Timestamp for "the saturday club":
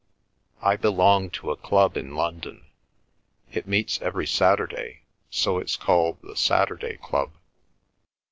6.23-7.33